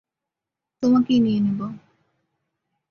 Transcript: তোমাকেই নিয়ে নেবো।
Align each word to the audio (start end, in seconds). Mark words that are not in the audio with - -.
তোমাকেই 0.83 1.19
নিয়ে 1.19 1.39
নেবো। 1.39 1.67